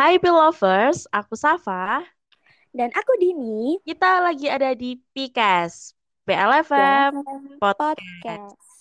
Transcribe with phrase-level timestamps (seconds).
[0.00, 2.00] Hai Lovers, aku Safa.
[2.72, 3.76] Dan aku Dini.
[3.84, 5.92] Kita lagi ada di PIKAS,
[6.24, 7.20] PLFM
[7.60, 8.00] Podcast.
[8.00, 8.79] Podcast.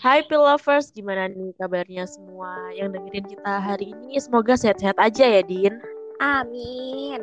[0.00, 4.16] Hai Lovers, gimana nih kabarnya semua yang dengerin kita hari ini?
[4.16, 5.76] Semoga sehat-sehat aja ya, Din.
[6.24, 7.20] Amin.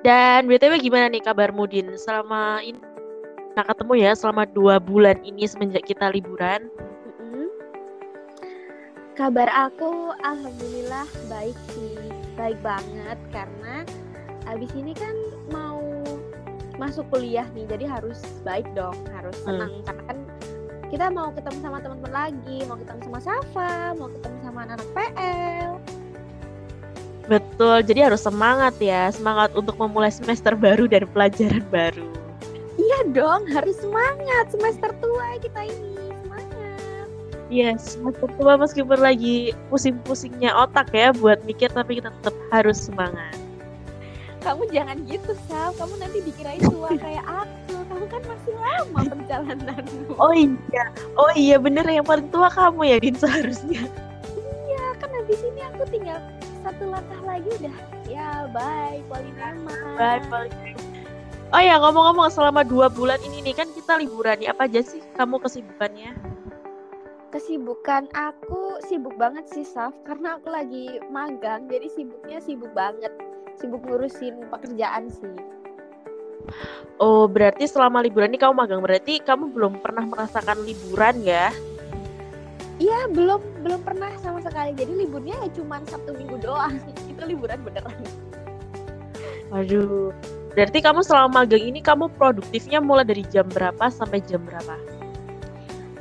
[0.00, 1.92] Dan BTW gimana nih kabarmu, Din?
[2.00, 2.80] Selama ini
[3.52, 6.72] nah ketemu ya selama dua bulan ini semenjak kita liburan.
[7.20, 7.46] Mm-hmm.
[9.12, 12.00] Kabar aku alhamdulillah baik sih,
[12.32, 13.84] baik banget karena
[14.48, 15.12] abis ini kan
[15.52, 15.84] mau
[16.80, 19.84] masuk kuliah nih, jadi harus baik dong, harus senang hmm.
[19.84, 20.18] karena kan
[20.88, 25.70] kita mau ketemu sama teman-teman lagi, mau ketemu sama Safa, mau ketemu sama anak-anak PL.
[27.28, 32.08] Betul, jadi harus semangat ya, semangat untuk memulai semester baru dan pelajaran baru.
[32.80, 37.06] Iya dong, harus semangat semester tua kita ini, semangat.
[37.52, 42.80] Iya, yes, semester tua meskipun lagi pusing-pusingnya otak ya buat mikir, tapi kita tetap harus
[42.80, 43.36] semangat.
[44.40, 45.76] Kamu jangan gitu, Sal.
[45.76, 50.12] Kamu nanti dikirain tua kayak aku kamu kan masih lama perjalananmu.
[50.20, 50.84] Oh iya,
[51.16, 53.82] oh iya bener yang paling tua kamu ya Din seharusnya.
[54.36, 56.20] Iya, kan habis ini aku tinggal
[56.60, 59.72] satu langkah lagi udah ya bye Polinema.
[59.96, 60.80] Bye Polinema.
[61.48, 65.00] Oh ya ngomong-ngomong selama dua bulan ini nih kan kita liburan nih apa aja sih
[65.16, 66.12] kamu kesibukannya?
[67.32, 73.12] Kesibukan aku sibuk banget sih Saf karena aku lagi magang jadi sibuknya sibuk banget
[73.56, 75.36] sibuk ngurusin pekerjaan sih.
[76.98, 78.82] Oh, berarti selama liburan ini kamu magang.
[78.82, 81.54] Berarti kamu belum pernah merasakan liburan ya?
[82.78, 84.74] Iya, belum belum pernah sama sekali.
[84.74, 86.78] Jadi liburnya ya cuma Sabtu Minggu doang.
[87.10, 87.94] Itu liburan beneran.
[89.54, 90.10] Waduh.
[90.58, 94.74] Berarti kamu selama magang ini kamu produktifnya mulai dari jam berapa sampai jam berapa?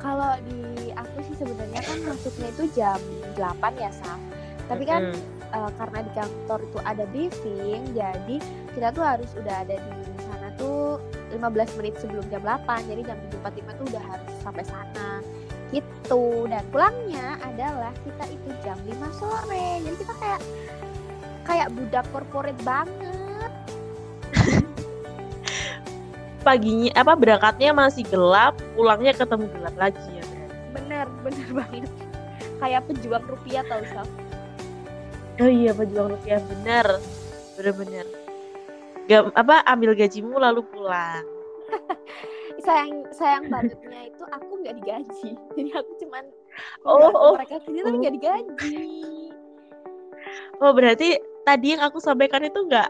[0.01, 2.99] Kalau di aku sih sebenarnya kan masuknya itu jam
[3.37, 4.17] 8 ya, Saf.
[4.65, 5.53] Tapi kan mm -hmm.
[5.53, 8.35] uh, karena di kantor itu ada briefing, jadi
[8.73, 10.16] kita tuh harus udah ada di
[10.57, 11.01] tuh
[11.33, 15.09] 15 menit sebelum jam 8 jadi jam 7.45 tuh udah harus sampai sana
[15.71, 16.47] gitu.
[16.47, 20.41] Dan pulangnya adalah kita itu jam 5 sore jadi kita kayak
[21.47, 23.51] kayak budak korporat banget.
[26.47, 30.25] Paginya apa berangkatnya masih gelap pulangnya ketemu gelap lagi ya
[30.71, 31.91] bener bener banget.
[32.57, 34.09] Kayak pejuang rupiah tau Saf
[35.37, 36.87] oh iya pejuang rupiah bener.
[37.57, 38.16] Bener-bener
[39.07, 41.25] gak, apa ambil gajimu lalu pulang.
[42.65, 45.29] Sayang sayang bangetnya itu aku nggak digaji.
[45.55, 46.23] Jadi aku cuman
[46.83, 47.33] oh, oh.
[47.37, 48.91] mereka kerja tapi nggak digaji.
[50.59, 52.89] Oh berarti tadi yang aku sampaikan itu nggak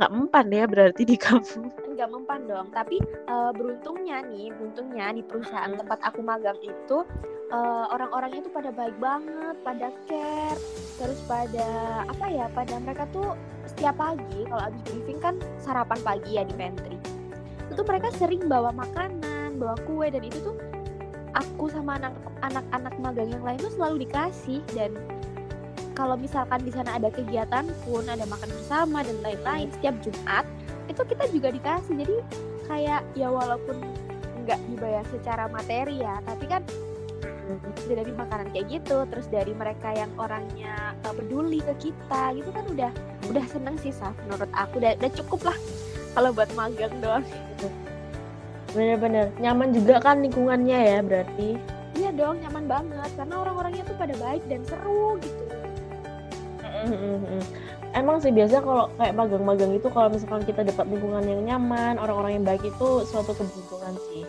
[0.00, 2.66] nggak mempan ya berarti di kamu nggak mempan dong.
[2.74, 2.98] Tapi
[3.30, 7.06] uh, beruntungnya nih beruntungnya di perusahaan tempat aku magang itu
[7.54, 10.60] uh, orang-orangnya tuh pada baik banget pada care
[10.98, 11.68] terus pada
[12.06, 13.34] apa ya pada mereka tuh
[13.66, 16.96] setiap pagi kalau habis briefing kan sarapan pagi ya di pantry.
[17.70, 20.56] Itu mereka sering bawa makanan bawa kue dan itu tuh
[21.34, 21.98] aku sama
[22.42, 24.62] anak-anak magang yang lain tuh selalu dikasih.
[24.76, 24.94] Dan
[25.94, 30.46] kalau misalkan di sana ada kegiatan pun ada makan bersama dan lain-lain setiap Jumat
[30.94, 31.94] itu kita juga dikasih.
[31.98, 32.16] Jadi
[32.70, 33.76] kayak ya walaupun
[34.44, 36.60] nggak dibayar secara materi ya tapi kan
[37.88, 42.64] dari makanan kayak gitu terus dari mereka yang orangnya uh, peduli ke kita gitu kan
[42.72, 42.92] udah
[43.28, 44.80] udah seneng sih Saf menurut aku.
[44.80, 45.58] Udah, udah cukup lah
[46.16, 47.24] kalau buat magang doang.
[48.72, 49.28] Bener-bener.
[49.38, 51.48] Nyaman juga kan lingkungannya ya berarti.
[51.94, 53.10] Iya dong nyaman banget.
[53.16, 55.44] Karena orang-orangnya tuh pada baik dan seru gitu
[57.94, 62.42] emang sih biasa kalau kayak magang-magang itu kalau misalkan kita dapat lingkungan yang nyaman orang-orang
[62.42, 64.26] yang baik itu suatu keberuntungan sih.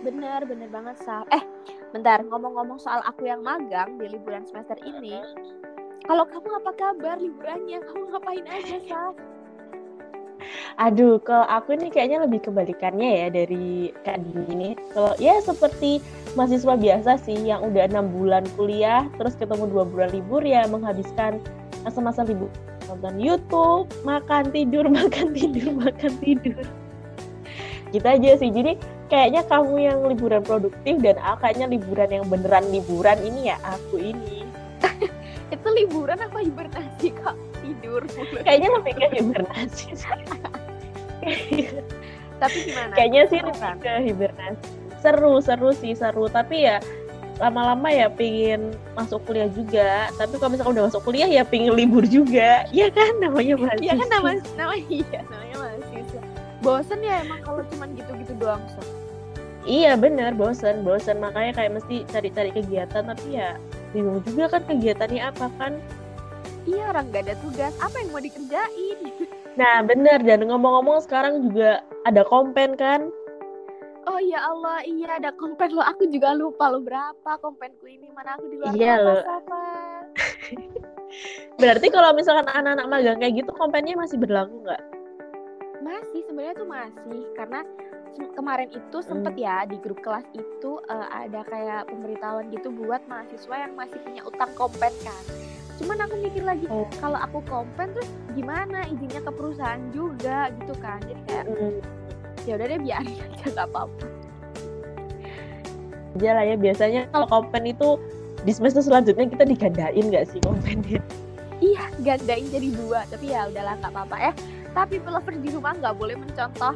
[0.00, 1.44] Bener bener banget Sal eh
[1.92, 5.20] bentar ngomong-ngomong soal aku yang magang di liburan semester ini
[6.10, 7.78] kalau kamu apa kabar liburannya?
[7.86, 9.14] Kamu ngapain aja Sal
[10.80, 14.70] Aduh, kalau aku ini kayaknya lebih kebalikannya ya dari Kak Dini ini.
[14.96, 16.00] Kalau ya seperti
[16.32, 21.38] mahasiswa biasa sih yang udah enam bulan kuliah, terus ketemu dua bulan libur ya menghabiskan
[21.82, 22.50] masa-masa libur
[22.90, 26.66] nonton YouTube, makan tidur, makan tidur, makan tidur.
[27.94, 28.50] Gitu aja sih.
[28.50, 28.74] Jadi
[29.06, 34.46] kayaknya kamu yang liburan produktif dan kayaknya liburan yang beneran liburan ini ya aku ini.
[35.54, 37.36] Itu liburan apa hibernasi kak?
[37.62, 38.02] Tidur.
[38.46, 39.86] kayaknya lebih ke hibernasi.
[42.40, 42.92] Tapi gimana?
[42.94, 44.68] Kayaknya sih lebih ke hibernasi.
[45.00, 46.28] Seru, seru sih, seru.
[46.28, 46.76] Tapi ya
[47.40, 50.12] lama-lama ya pingin masuk kuliah juga.
[50.20, 52.68] Tapi kalau misalkan udah masuk kuliah ya pingin libur juga.
[52.68, 53.16] Ya kan?
[53.16, 53.82] Namanya mahasiswa.
[53.82, 54.08] Iya kan?
[54.12, 56.22] Nama nama iya namanya mahasiswa.
[56.60, 58.84] Bosen ya emang kalau cuman gitu-gitu doang so.
[59.64, 60.36] iya bener.
[60.36, 61.16] Bosen bosen.
[61.16, 63.02] Makanya kayak mesti cari-cari kegiatan.
[63.08, 63.56] Tapi ya
[63.96, 65.80] bingung juga kan kegiatannya apa kan?
[66.68, 68.98] Iya orang gak ada tugas, apa yang mau dikerjain?
[69.60, 70.20] nah bener.
[70.20, 73.08] Dan ngomong-ngomong sekarang juga ada kompen kan
[74.10, 75.80] Oh ya Allah, iya ada kompen lo.
[75.80, 78.10] Aku juga lupa lo berapa kompenku ini.
[78.10, 79.14] Mana aku di luar Iya, lo.
[81.62, 84.82] Berarti kalau misalkan anak-anak magang kayak gitu kompennya masih berlaku nggak
[85.80, 87.60] Masih sebenarnya tuh masih karena
[88.34, 93.54] kemarin itu sempet ya di grup kelas itu eh, ada kayak pemberitahuan gitu buat mahasiswa
[93.54, 95.22] yang masih punya utang kompen kan.
[95.78, 96.86] Cuman aku mikir lagi Oh.
[96.98, 100.98] kalau aku kompen terus gimana izinnya ke perusahaan juga gitu kan.
[101.02, 101.78] Jadi kayak Hmm.
[102.48, 104.06] Ya udah deh biarin aja nggak apa-apa.
[106.10, 107.94] aja lah ya biasanya kalau kompen itu
[108.42, 110.98] di semester selanjutnya kita digandain nggak sih kompennya
[111.60, 113.04] Iya, gandain jadi dua.
[113.04, 114.32] Tapi ya udahlah nggak apa-apa ya.
[114.72, 116.72] Tapi lovers di rumah nggak boleh mencontoh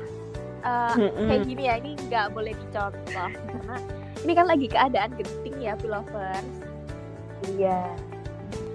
[0.61, 1.25] eh, Mm-mm.
[1.25, 1.75] kayak gini ya.
[1.81, 3.77] Ini nggak boleh dicontoh karena
[4.25, 6.49] ini kan lagi keadaan genting ya, lovers.
[7.57, 7.81] Iya.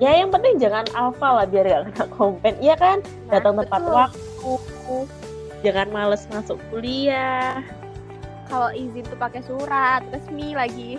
[0.01, 2.53] Ya yang penting jangan alfa lah biar gak kena kompen.
[2.57, 2.97] Iya kan?
[3.29, 3.93] Nah, Datang tepat betul.
[3.95, 4.53] waktu.
[5.61, 7.59] Jangan males masuk kuliah.
[8.49, 10.97] Kalau izin tuh pakai surat resmi lagi.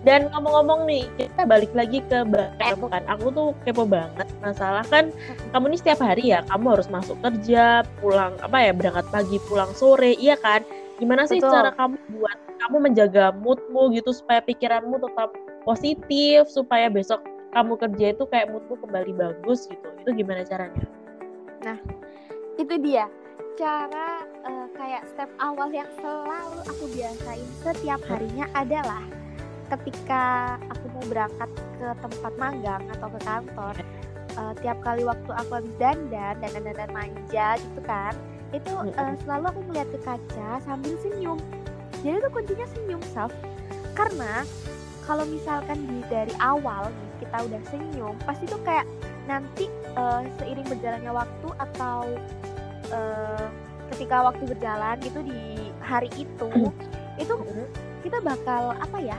[0.00, 3.04] Dan ngomong-ngomong nih, kita balik lagi ke BM kan.
[3.04, 4.24] Aku tuh kepo banget.
[4.40, 5.12] Masalah kan
[5.52, 9.68] kamu nih setiap hari ya, kamu harus masuk kerja, pulang apa ya, berangkat pagi, pulang
[9.76, 10.64] sore, iya kan?
[10.96, 11.52] Gimana sih Betul.
[11.52, 15.36] cara kamu buat kamu menjaga moodmu gitu supaya pikiranmu tetap
[15.68, 17.20] positif, supaya besok
[17.52, 19.88] kamu kerja itu kayak moodmu kembali bagus gitu.
[20.00, 20.84] Itu gimana caranya?
[22.60, 23.08] Itu dia.
[23.56, 29.00] Cara eh, kayak step awal yang selalu aku biasain setiap harinya adalah
[29.72, 31.48] ketika aku mau berangkat
[31.80, 33.74] ke tempat magang atau ke kantor
[34.36, 38.12] eh, tiap kali waktu aku habis dandan dan dandan dan manja gitu kan
[38.50, 39.14] itu Mm-mm.
[39.24, 41.38] selalu aku melihat ke kaca sambil senyum.
[42.02, 43.32] Jadi itu kuncinya senyum Saf.
[43.94, 44.42] Karena
[45.06, 48.88] kalau misalkan di dari awal nih kita udah senyum pasti tuh kayak
[49.28, 52.00] nanti eh, seiring berjalannya waktu atau
[52.90, 53.46] eh,
[53.94, 55.40] ketika waktu berjalan gitu di
[55.82, 56.48] hari itu
[57.22, 57.34] itu
[58.00, 59.18] kita bakal apa ya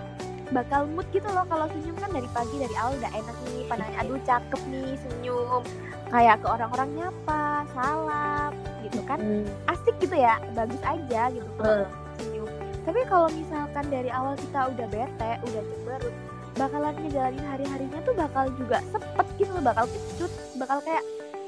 [0.52, 3.98] bakal mood gitu loh kalau senyum kan dari pagi dari awal udah enak nih pandangan
[4.04, 5.64] aduh cakep nih senyum
[6.12, 8.52] kayak ke orang-orang nyapa salam
[8.84, 9.20] gitu kan.
[9.24, 9.48] Hmm.
[9.72, 11.88] asik gitu ya bagus aja gitu kalau
[12.20, 12.50] senyum.
[12.82, 16.16] Tapi kalau misalkan dari awal kita udah bete udah cemberut
[16.60, 21.04] bakalan ngejalanin hari-harinya tuh bakal juga sepet gitu loh bakal kecut bakal kayak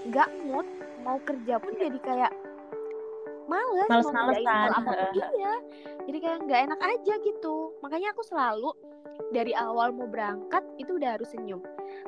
[0.08, 0.68] nggak mood
[1.04, 2.32] mau kerja pun jadi kayak
[3.48, 4.70] males mau Males-malesan.
[5.36, 5.54] iya.
[6.08, 7.76] Jadi kayak nggak enak aja gitu.
[7.84, 8.72] Makanya aku selalu
[9.30, 11.60] dari awal mau berangkat itu udah harus senyum.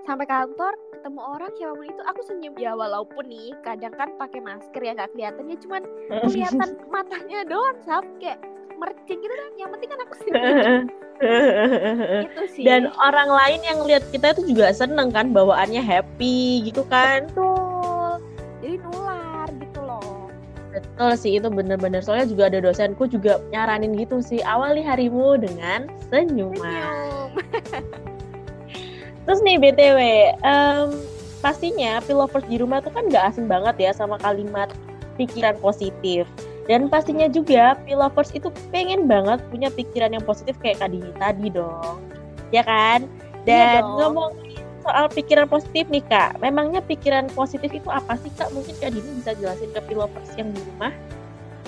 [0.07, 2.53] Sampai kantor ketemu orang siapa pun itu aku senyum.
[2.55, 5.81] Ya walaupun nih kadang kan pakai masker ya nggak kelihatan ya cuman
[6.23, 8.39] kelihatan matanya doang sap kayak
[8.79, 9.51] mercing gitu kan.
[9.59, 10.83] Yang penting kan aku senyum.
[12.27, 12.63] Itu sih.
[12.63, 17.27] Dan orang lain yang lihat kita itu juga seneng kan bawaannya happy gitu kan.
[17.31, 17.54] betul
[18.75, 20.27] jadi nular gitu loh
[20.75, 25.87] Betul sih itu bener-bener soalnya juga ada dosenku juga nyaranin gitu sih awali harimu dengan
[26.11, 26.59] senyuman.
[26.59, 27.31] senyum
[29.25, 29.99] Terus nih btw,
[30.43, 30.87] em,
[31.39, 34.67] pastinya pilovers di rumah tuh kan nggak asing banget ya sama kalimat
[35.15, 36.27] pikiran positif.
[36.67, 42.03] Dan pastinya juga pilovers itu pengen banget punya pikiran yang positif kayak Dini tadi dong,
[42.51, 43.07] ya kan?
[43.47, 43.95] Iya Dan dong.
[43.95, 44.44] ngomongin
[44.85, 48.53] soal pikiran positif nih kak, memangnya pikiran positif itu apa sih kak?
[48.53, 50.93] Mungkin Kak Dini bisa jelasin ke pilovers yang di rumah.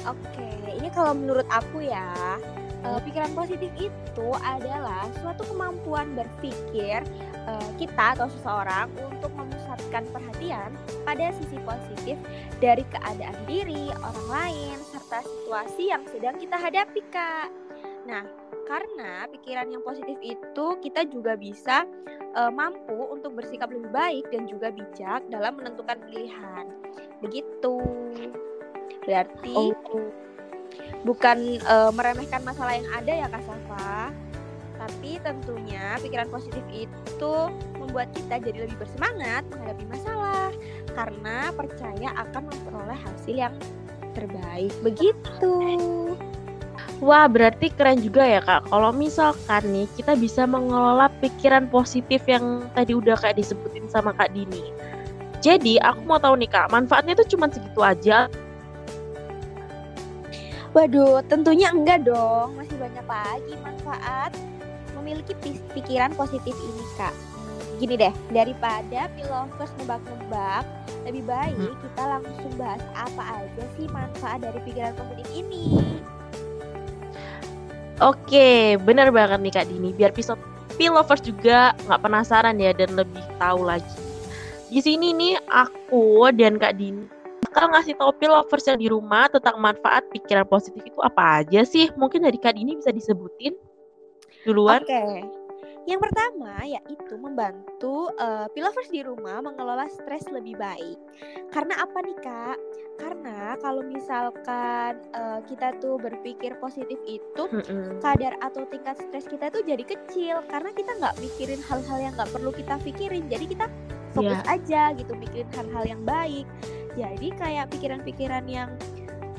[0.05, 0.45] Oke,
[0.77, 2.37] ini kalau menurut aku ya,
[2.85, 7.01] eh, pikiran positif itu adalah suatu kemampuan berpikir
[7.47, 10.69] eh, kita atau seseorang untuk memusatkan perhatian
[11.01, 12.21] pada sisi positif
[12.61, 17.49] dari keadaan diri, orang lain, serta situasi yang sedang kita hadapi, Kak.
[18.05, 21.87] Nah, karena pikiran yang positif itu kita juga bisa
[22.35, 26.65] eh, mampu untuk bersikap lebih baik dan juga bijak dalam menentukan pilihan.
[27.23, 27.79] Begitu.
[29.07, 29.71] Berarti
[31.07, 34.11] bukan eh, meremehkan masalah yang ada ya Kak Safa.
[34.77, 37.33] Tapi tentunya pikiran positif itu
[37.81, 40.51] membuat kita jadi lebih bersemangat menghadapi masalah.
[40.93, 43.55] Karena percaya akan memperoleh hasil yang
[44.13, 44.73] terbaik.
[44.85, 45.55] Begitu
[46.97, 48.73] Wah, berarti keren juga ya kak.
[48.73, 54.33] Kalau misalkan nih kita bisa mengelola pikiran positif yang tadi udah kayak disebutin sama Kak
[54.33, 54.73] Dini.
[55.45, 58.25] Jadi aku mau tahu nih kak, manfaatnya tuh cuma segitu aja.
[60.77, 64.29] waduh tentunya enggak dong masih banyak lagi manfaat
[64.93, 65.33] memiliki
[65.73, 67.13] pikiran positif ini kak
[67.81, 70.61] gini deh daripada pilovers nebak-nebak
[71.01, 71.77] lebih baik hmm.
[71.81, 75.81] kita langsung bahas apa aja sih manfaat dari pikiran positif ini
[77.97, 79.89] Oke, benar banget nih Kak Dini.
[79.89, 80.37] Biar episode
[80.77, 83.97] Pilovers juga nggak penasaran ya dan lebih tahu lagi.
[84.69, 87.09] Di sini nih aku dan Kak Dini
[87.57, 91.89] bakal ngasih tahu Pilovers yang di rumah tentang manfaat pikiran positif itu apa aja sih?
[91.97, 93.57] Mungkin dari Kak Dini bisa disebutin
[94.45, 94.85] duluan.
[94.85, 94.93] Oke.
[94.93, 95.46] Okay.
[95.87, 100.99] Yang pertama yaitu membantu uh, pilovers di rumah mengelola stres lebih baik.
[101.55, 102.57] Karena apa nih kak?
[102.99, 108.03] Karena kalau misalkan uh, kita tuh berpikir positif itu mm-hmm.
[108.03, 112.31] kadar atau tingkat stres kita tuh jadi kecil karena kita nggak mikirin hal-hal yang nggak
[112.35, 113.31] perlu kita pikirin.
[113.31, 113.71] Jadi kita
[114.11, 114.55] fokus yeah.
[114.59, 116.43] aja gitu mikirin hal-hal yang baik.
[116.99, 118.75] Jadi kayak pikiran-pikiran yang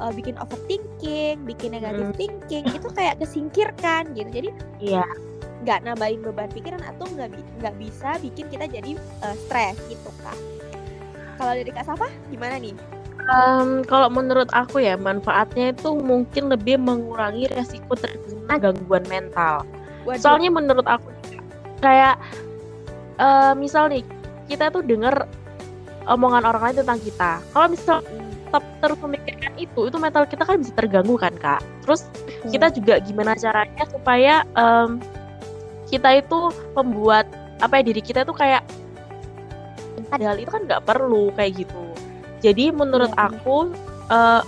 [0.00, 2.16] uh, bikin overthinking, bikin negatif mm.
[2.16, 4.30] thinking itu kayak kesingkirkan gitu.
[4.32, 4.48] Jadi
[4.80, 5.04] iya.
[5.66, 10.38] Nggak nambahin beban pikiran atau nggak nggak bisa bikin kita jadi uh, stres gitu kak.
[11.38, 12.74] Kalau dari kak Safa gimana nih?
[13.28, 19.68] Um, kalau menurut aku ya manfaatnya itu mungkin lebih mengurangi resiko terkena gangguan mental.
[20.08, 20.22] Waduh.
[20.22, 21.12] Soalnya menurut aku
[21.84, 22.16] kayak
[23.20, 24.02] uh, misal nih
[24.48, 25.28] kita tuh denger
[26.08, 27.32] omongan orang lain tentang kita.
[27.52, 28.00] Kalau misal
[28.48, 31.60] tetap terus memikirkan itu, itu mental kita kan bisa terganggu kan kak.
[31.84, 32.50] Terus hmm.
[32.56, 34.96] kita juga gimana caranya supaya um,
[35.88, 37.26] kita itu membuat
[37.58, 38.62] apa ya diri kita tuh kayak
[40.08, 41.84] padahal itu kan nggak perlu kayak gitu.
[42.38, 43.28] Jadi menurut ya.
[43.28, 43.74] aku
[44.08, 44.42] uh,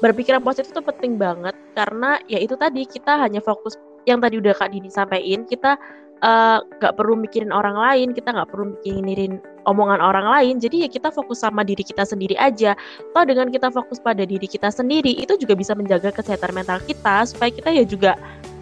[0.00, 4.52] berpikiran positif itu penting banget karena ya itu tadi kita hanya fokus yang tadi udah
[4.52, 5.80] kak Dini sampaikan kita
[6.20, 10.60] eh, nggak uh, perlu mikirin orang lain kita nggak perlu mikirin omongan orang lain.
[10.60, 12.76] Jadi ya kita fokus sama diri kita sendiri aja.
[13.16, 17.24] Toh dengan kita fokus pada diri kita sendiri itu juga bisa menjaga kesehatan mental kita
[17.24, 18.12] supaya kita ya juga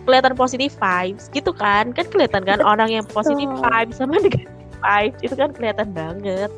[0.05, 1.91] kelihatan positif vibes gitu kan?
[1.95, 4.49] Kan kelihatan kan orang yang positif vibes sama negatif
[4.83, 6.51] vibes itu kan kelihatan banget.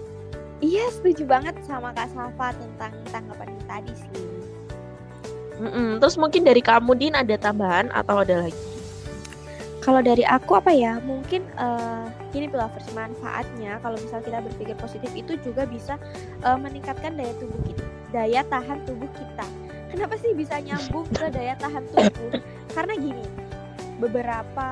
[0.64, 4.26] Iya setuju banget sama kak Safa tentang tanggapan ini tadi sih.
[5.54, 6.02] Mm-mm.
[6.02, 8.58] terus mungkin dari kamu din ada tambahan atau ada lagi?
[9.86, 10.98] Kalau dari aku apa ya?
[10.98, 15.94] Mungkin uh, ini pilavers manfaatnya kalau misal kita berpikir positif itu juga bisa
[16.42, 17.84] uh, meningkatkan daya tubuh kita
[18.14, 19.46] daya tahan tubuh kita
[19.94, 22.42] kenapa sih bisa nyambung ke daya tahan tubuh?
[22.74, 23.24] Karena gini
[24.02, 24.70] beberapa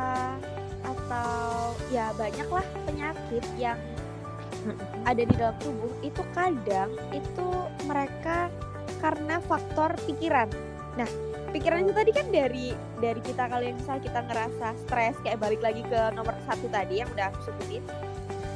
[0.83, 3.79] atau ya banyaklah penyakit yang
[5.07, 7.49] ada di dalam tubuh itu kadang itu
[7.87, 8.50] mereka
[8.99, 10.50] karena faktor pikiran.
[10.99, 11.07] Nah
[11.55, 15.62] pikiran itu tadi kan dari dari kita kalau yang misal kita ngerasa stres kayak balik
[15.62, 17.83] lagi ke nomor satu tadi yang udah aku sebutin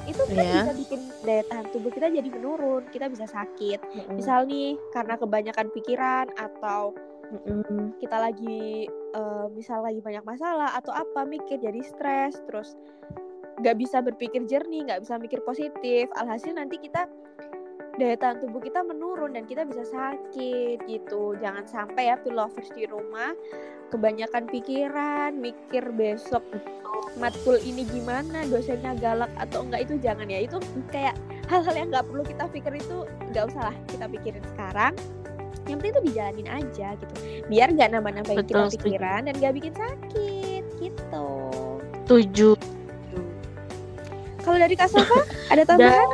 [0.07, 0.65] itu kan yeah.
[0.65, 4.15] bisa bikin daya tahan tubuh kita jadi menurun kita bisa sakit mm -hmm.
[4.17, 6.95] misal nih karena kebanyakan pikiran atau
[7.35, 7.85] mm -hmm.
[7.99, 8.87] kita lagi
[9.19, 12.79] uh, misal lagi banyak masalah atau apa mikir jadi stres terus
[13.57, 17.09] nggak bisa berpikir jernih nggak bisa mikir positif alhasil nanti kita
[17.97, 21.37] daya tahan tubuh kita menurun dan kita bisa sakit gitu.
[21.41, 23.33] Jangan sampai ya pilovers di rumah
[23.89, 26.45] kebanyakan pikiran mikir besok
[27.17, 28.45] matkul ini gimana?
[28.47, 29.89] Dosennya galak atau enggak?
[29.89, 30.45] Itu jangan ya.
[30.45, 30.61] Itu
[30.93, 31.17] kayak
[31.49, 34.93] hal-hal yang nggak perlu kita pikir itu nggak usah lah kita pikirin sekarang.
[35.67, 37.15] Yang penting itu dijalanin aja gitu.
[37.51, 41.29] Biar nggak nambah-nambahin kita pikiran dan nggak bikin sakit gitu.
[42.07, 42.55] Tujuh
[44.47, 46.07] kalau dari Kak Sofa ada tambahan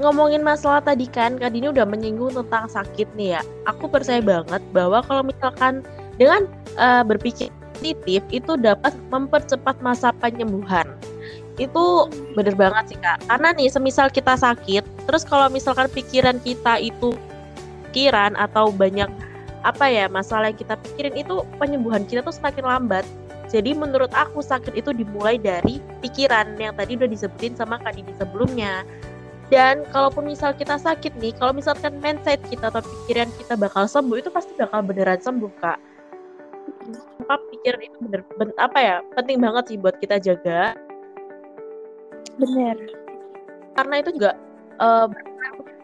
[0.00, 4.64] ngomongin masalah tadi kan Kak Dini udah menyinggung tentang sakit nih ya aku percaya banget
[4.72, 5.84] bahwa kalau misalkan
[6.16, 6.48] dengan
[6.80, 10.84] uh, berpikir positif itu dapat mempercepat masa penyembuhan.
[11.56, 13.24] Itu bener banget sih kak.
[13.24, 17.16] Karena nih semisal kita sakit, terus kalau misalkan pikiran kita itu
[17.88, 19.08] pikiran atau banyak
[19.64, 23.04] apa ya masalah yang kita pikirin itu penyembuhan kita tuh semakin lambat.
[23.50, 28.12] Jadi menurut aku sakit itu dimulai dari pikiran yang tadi udah disebutin sama Kak Dini
[28.14, 28.84] sebelumnya.
[29.50, 34.22] Dan kalaupun misal kita sakit nih, kalau misalkan mindset kita atau pikiran kita bakal sembuh,
[34.22, 35.78] itu pasti bakal beneran sembuh, Kak.
[37.26, 40.78] Apa pikiran itu bener, bener apa ya penting banget sih buat kita jaga.
[42.38, 42.78] Bener.
[43.74, 44.38] Karena itu juga
[44.78, 45.10] uh,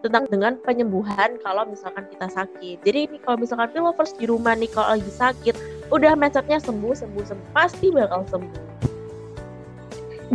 [0.06, 2.86] tentang dengan penyembuhan kalau misalkan kita sakit.
[2.86, 5.58] Jadi ini kalau misalkan lovers di rumah nih kalau lagi sakit
[5.90, 8.64] udah mindsetnya sembuh sembuh sembuh pasti bakal sembuh.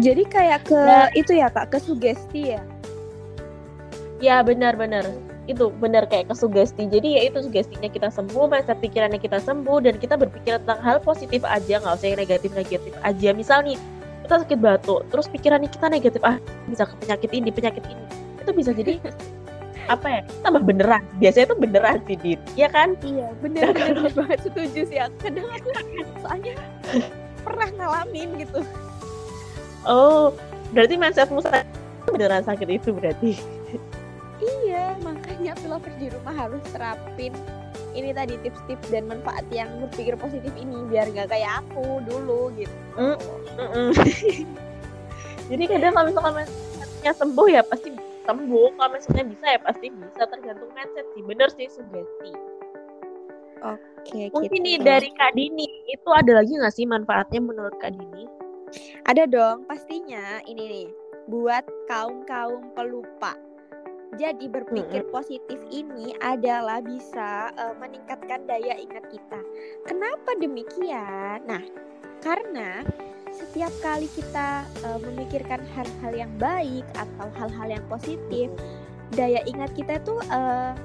[0.03, 2.63] Jadi kayak ke nah, itu ya kak ke sugesti ya
[4.21, 5.03] ya benar benar.
[5.49, 6.87] Itu benar kayak kesugesti.
[6.87, 11.01] Jadi ya itu sugestinya kita sembuh masa pikirannya kita sembuh dan kita berpikir tentang hal
[11.01, 13.29] positif aja nggak usah yang negatif negatif aja.
[13.33, 13.75] Misal nih
[14.23, 16.37] kita sakit batuk terus pikirannya kita negatif ah
[16.69, 18.05] bisa ke penyakit ini penyakit ini.
[18.39, 19.01] Itu bisa jadi
[19.93, 20.21] apa ya?
[20.45, 21.03] Tambah beneran.
[21.17, 22.39] Biasanya itu beneran sih Dit.
[22.53, 22.95] Ya kan?
[23.01, 24.13] Iya bener bener, bener.
[24.13, 25.15] banget setuju sih aku.
[25.25, 25.69] Kadang aku
[26.21, 26.53] soalnya
[27.41, 28.61] pernah ngalamin gitu.
[29.83, 30.31] Oh
[30.71, 31.41] berarti mindsetmu
[32.07, 33.60] beneran sakit itu berarti
[34.71, 37.35] iya makanya pilovers di rumah harus terapin
[37.91, 42.75] ini tadi tips-tips dan manfaat yang berpikir positif ini biar gak kayak aku dulu gitu
[42.95, 43.17] mm,
[43.59, 43.89] mm -mm.
[45.51, 47.89] jadi kadang kalau misalkan mindsetnya sembuh ya pasti
[48.23, 52.31] sembuh kalau misalnya bisa ya pasti bisa tergantung mindset sih bener sih sugesti
[53.61, 54.65] Oke, mungkin gitu.
[54.65, 58.25] nih dari Kak Dini itu ada lagi nggak sih manfaatnya menurut Kak Dini?
[59.05, 60.87] Ada dong, pastinya ini nih
[61.29, 63.37] buat kaum kaum pelupa.
[64.19, 69.39] Jadi berpikir positif ini adalah bisa uh, meningkatkan daya ingat kita.
[69.87, 71.39] Kenapa demikian?
[71.47, 71.63] Nah,
[72.19, 72.83] karena
[73.31, 78.51] setiap kali kita uh, memikirkan hal-hal yang baik atau hal-hal yang positif,
[79.15, 80.75] daya ingat kita tuh uh,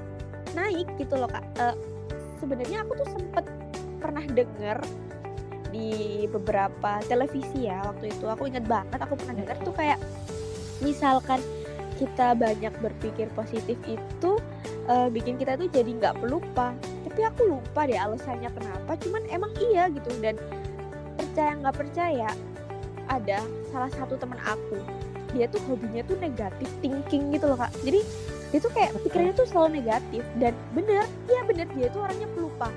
[0.55, 1.43] naik gitu loh kak.
[1.59, 1.75] Uh,
[2.39, 3.43] sebenarnya aku tuh sempet
[3.99, 4.79] pernah denger
[5.67, 9.99] di beberapa televisi ya waktu itu aku ingat banget aku pernah denger tuh kayak
[10.79, 11.43] misalkan
[11.97, 14.31] kita banyak berpikir positif itu
[14.87, 16.71] uh, bikin kita tuh jadi nggak pelupa.
[17.09, 20.13] Tapi aku lupa deh alasannya kenapa cuman emang iya gitu.
[20.21, 20.37] Dan
[21.17, 22.29] percaya nggak percaya
[23.09, 23.41] ada
[23.73, 24.77] salah satu teman aku.
[25.35, 27.73] Dia tuh hobinya tuh negatif thinking gitu loh kak.
[27.81, 27.99] Jadi
[28.47, 30.23] dia tuh kayak pikirannya tuh selalu negatif.
[30.37, 32.69] Dan bener iya bener dia tuh orangnya pelupa.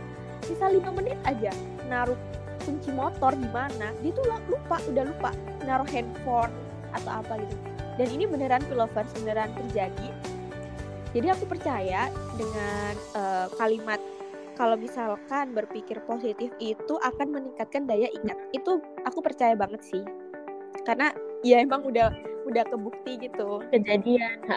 [0.48, 1.52] Sisa lima menit aja
[1.86, 2.16] naruh
[2.64, 5.30] kunci motor di mana dia tuh lupa udah lupa
[5.64, 6.52] naruh handphone
[6.92, 7.69] atau apa gitu
[8.00, 10.08] dan ini beneran pilovers beneran terjadi.
[11.12, 12.08] Jadi aku percaya
[12.40, 14.00] dengan uh, kalimat
[14.56, 18.40] kalau misalkan berpikir positif itu akan meningkatkan daya ingat.
[18.56, 20.00] Itu aku percaya banget sih.
[20.88, 21.12] Karena
[21.44, 22.08] ya emang udah
[22.48, 23.60] udah kebukti gitu.
[23.68, 24.48] Kejadian.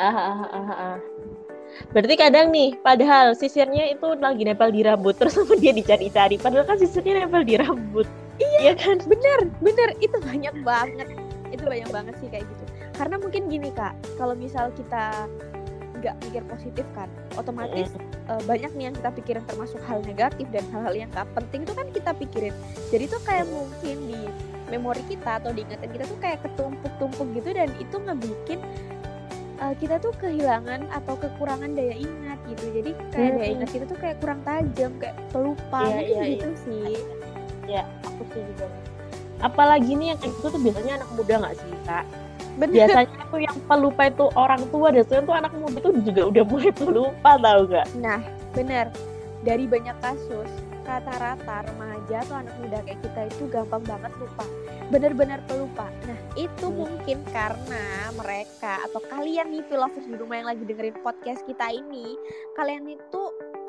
[1.91, 6.39] Berarti kadang nih padahal sisirnya itu lagi nempel di rambut terus sama dia dicari-cari.
[6.39, 8.07] Padahal kan sisirnya nempel di rambut.
[8.39, 9.03] Iya ya kan?
[9.03, 9.89] bener bener.
[9.99, 11.11] Itu banyak banget.
[11.51, 12.62] Itu banyak banget sih kayak gitu
[12.93, 15.25] karena mungkin gini kak kalau misal kita
[16.03, 17.07] nggak mikir positif kan
[17.39, 18.27] otomatis mm.
[18.27, 21.73] uh, banyak nih yang kita pikirin termasuk hal negatif dan hal-hal yang gak penting itu
[21.73, 22.55] kan kita pikirin
[22.91, 24.21] jadi tuh kayak mungkin di
[24.67, 28.59] memori kita atau diingatan kita tuh kayak ketumpuk-tumpuk gitu dan itu ngebikin
[29.63, 33.39] uh, kita tuh kehilangan atau kekurangan daya ingat gitu jadi kayak hmm.
[33.39, 36.63] daya ingat kita tuh kayak kurang tajam kayak pelupa yeah, gitu, yeah, gitu yeah.
[36.67, 36.93] sih
[37.63, 38.67] ya aku sih juga
[39.39, 42.05] apalagi nih yang kayak gitu tuh biasanya anak muda nggak sih kak
[42.53, 42.85] Bener.
[42.85, 46.71] biasanya tuh yang pelupa itu orang tua dan tuh anak muda tuh juga udah mulai
[46.71, 48.21] pelupa tau gak nah
[48.53, 48.87] bener
[49.41, 50.49] dari banyak kasus
[50.83, 54.45] rata-rata remaja atau anak muda kayak kita itu gampang banget lupa
[54.91, 56.75] benar-benar pelupa nah itu hmm.
[56.75, 57.83] mungkin karena
[58.19, 62.19] mereka atau kalian nih filosofis di rumah yang lagi dengerin podcast kita ini
[62.59, 63.21] kalian itu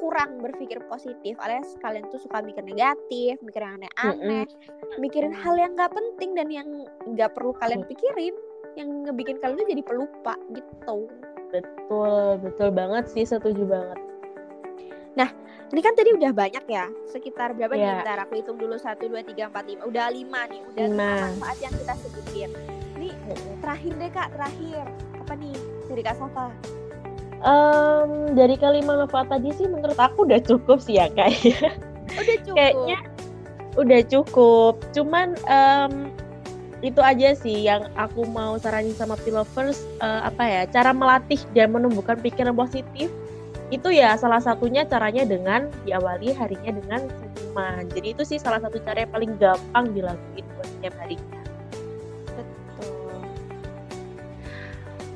[0.02, 4.98] kurang berpikir positif alias kalian tuh suka mikir negatif mikir yang aneh-aneh hmm.
[4.98, 6.68] mikirin hal yang gak penting dan yang
[7.14, 8.34] gak perlu kalian pikirin
[8.74, 10.96] yang ngebikin kalian tuh jadi pelupa gitu
[11.54, 13.98] betul betul banget sih setuju banget
[15.14, 15.30] nah
[15.74, 17.82] ini kan tadi udah banyak ya, sekitar berapa yeah.
[17.82, 17.94] nih?
[18.06, 19.82] Bentar aku hitung dulu satu dua tiga empat lima.
[19.90, 22.50] Udah lima nih, udah lima manfaat yang kita sebutin.
[22.94, 23.10] Ini
[23.58, 24.84] terakhir deh kak, terakhir
[25.18, 25.54] apa nih
[25.90, 26.46] dari kak Safa?
[27.42, 31.34] Um, dari kelima manfaat tadi sih menurut aku udah cukup sih ya kak.
[32.14, 32.54] Udah cukup.
[32.54, 32.98] Kayaknya
[33.74, 34.74] udah cukup.
[34.94, 36.13] Cuman um,
[36.82, 41.70] itu aja sih yang aku mau saranin sama pilovers uh, apa ya cara melatih dan
[41.70, 43.08] menumbuhkan pikiran positif
[43.72, 47.82] itu ya salah satunya caranya dengan diawali harinya dengan senyuman.
[47.90, 51.40] Jadi itu sih salah satu cara yang paling gampang dilakuin buat setiap harinya.
[52.36, 53.18] Betul.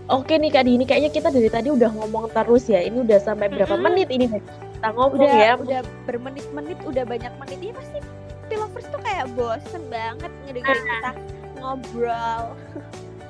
[0.09, 2.81] Oke nih Kak Dini, kayaknya kita dari tadi udah ngomong terus ya.
[2.81, 3.94] Ini udah sampai berapa mm -hmm.
[3.94, 5.53] menit ini kita ngomong udah, ya?
[5.61, 7.59] Udah bermenit-menit, udah banyak menit.
[7.62, 7.99] Ini pasti
[8.49, 10.88] Pilovers tuh kayak bosen banget ngedengerin nah.
[10.88, 11.11] kita
[11.61, 12.55] ngobrol.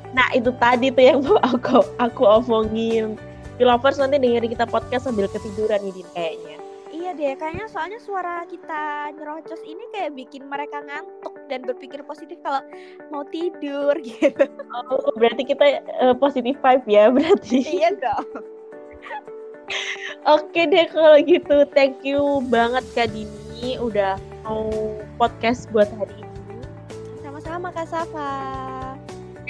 [0.09, 3.21] Nah itu tadi tuh yang mau aku aku omongin
[3.61, 6.57] lovers nanti dengerin kita podcast sambil ketiduran nih Din kayaknya.
[6.89, 12.41] Iya deh, kayaknya soalnya suara kita nyerocos ini kayak bikin mereka ngantuk dan berpikir positif
[12.41, 12.65] kalau
[13.13, 14.45] mau tidur gitu.
[14.73, 17.61] Oh, berarti kita uh, positif vibe ya berarti.
[17.81, 18.29] Iya dong.
[20.25, 24.17] Oke deh kalau gitu, thank you banget Kak Dini udah
[24.49, 24.69] mau
[25.21, 26.28] podcast buat hari ini.
[27.59, 28.33] Sama-sama Kak Safa.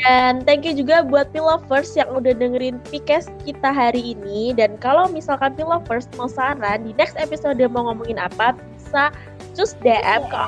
[0.00, 4.56] Dan thank you juga buat Pilovers yang udah dengerin podcast kita hari ini.
[4.56, 9.12] Dan kalau misalkan Pilovers mau saran di next episode mau ngomongin apa, bisa
[9.52, 10.40] cus DM ke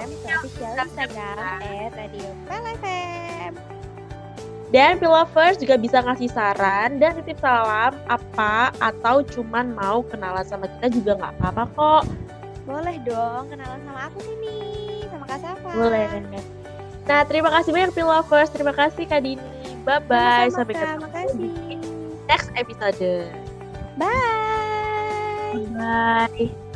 [0.56, 1.60] Instagram
[2.00, 2.32] Radio
[4.72, 10.64] Dan Pilovers juga bisa ngasih saran dan titip salam apa atau cuman mau kenalan sama
[10.80, 12.04] kita juga nggak apa-apa kok.
[12.64, 15.68] Boleh dong kenalan sama aku sini, sama Kak Safa.
[15.76, 16.08] Boleh.
[17.10, 18.54] Nah, terima kasih banyak Pin Lovers.
[18.54, 19.42] Terima kasih Kak Dini.
[19.82, 20.54] Bye-bye.
[20.54, 21.50] Sampai ketemu kasih.
[22.30, 23.34] next episode.
[23.98, 25.66] Bye.
[25.74, 26.69] Bye.